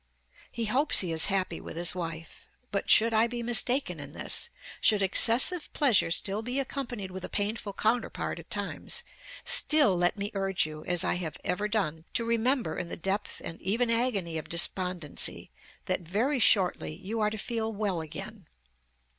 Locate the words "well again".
17.71-18.47